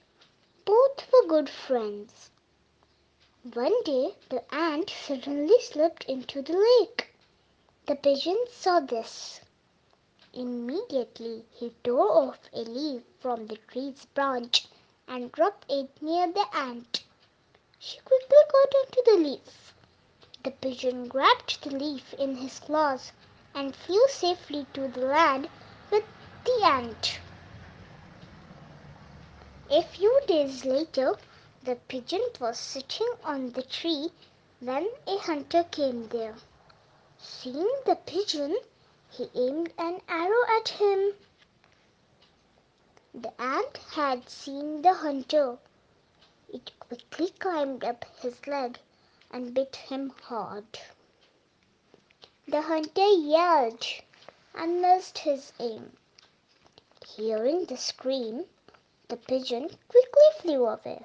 Both 0.65 1.13
were 1.13 1.29
good 1.29 1.51
friends. 1.51 2.31
One 3.55 3.83
day 3.83 4.15
the 4.29 4.45
ant 4.55 4.91
suddenly 4.91 5.59
slipped 5.63 6.05
into 6.05 6.43
the 6.43 6.53
lake. 6.81 7.15
The 7.87 7.95
pigeon 7.95 8.37
saw 8.53 8.81
this. 8.81 9.41
Immediately 10.35 11.47
he 11.53 11.71
tore 11.83 12.11
off 12.29 12.41
a 12.53 12.59
leaf 12.59 13.05
from 13.21 13.47
the 13.47 13.57
tree's 13.57 14.05
branch 14.05 14.67
and 15.07 15.33
dropped 15.33 15.65
it 15.71 15.89
near 16.03 16.31
the 16.31 16.45
ant. 16.55 17.05
She 17.79 17.99
quickly 18.01 18.37
got 18.53 18.75
onto 18.75 19.03
the 19.07 19.17
leaf. 19.31 19.75
The 20.45 20.51
pigeon 20.51 21.09
grabbed 21.09 21.63
the 21.65 21.71
leaf 21.71 22.13
in 22.19 22.37
his 22.37 22.59
claws 22.59 23.13
and 23.55 23.75
flew 23.75 24.07
safely 24.09 24.67
to 24.75 24.89
the 24.89 25.07
land 25.07 25.49
with 25.91 26.05
the 26.45 26.67
ant. 26.67 27.19
A 29.71 29.81
few 29.83 30.21
days 30.27 30.67
later, 30.67 31.17
the 31.65 31.75
pigeon 31.75 32.23
was 32.39 32.57
sitting 32.59 33.13
on 33.25 33.51
the 33.51 33.63
tree 33.63 34.13
when 34.61 34.89
a 35.07 35.19
hunter 35.19 35.65
came 35.65 36.09
there. 36.09 36.37
Seeing 37.19 37.71
the 37.85 37.97
pigeon, 37.97 38.57
he 39.11 39.29
aimed 39.35 39.73
an 39.77 40.01
arrow 40.09 40.45
at 40.57 40.69
him. 40.69 41.15
The 43.13 43.33
ant 43.41 43.77
had 43.77 44.31
seen 44.31 44.83
the 44.83 44.95
hunter. 44.95 45.59
It 46.49 46.71
quickly 46.79 47.31
climbed 47.31 47.83
up 47.83 48.05
his 48.21 48.47
leg 48.47 48.79
and 49.33 49.53
bit 49.53 49.75
him 49.75 50.11
hard. 50.11 50.79
The 52.47 52.63
hunter 52.63 53.09
yelled 53.09 53.85
and 54.55 54.81
missed 54.81 55.19
his 55.19 55.53
aim. 55.59 55.97
Hearing 57.05 57.65
the 57.65 57.77
scream, 57.77 58.45
the 59.09 59.17
pigeon 59.17 59.69
quickly 59.89 60.29
flew 60.41 60.65
away. 60.67 61.05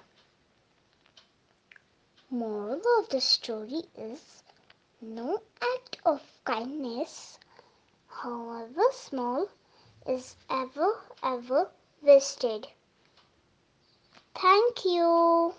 Moral 2.34 2.82
of 2.98 3.10
the 3.10 3.22
story 3.22 3.84
is 3.96 4.42
no 5.00 5.40
act 5.62 6.00
of 6.04 6.20
kindness, 6.44 7.38
however 8.08 8.82
small, 8.92 9.50
is 10.08 10.36
ever, 10.50 11.00
ever 11.22 11.70
wasted. 12.02 12.68
Thank 14.34 14.84
you. 14.84 15.54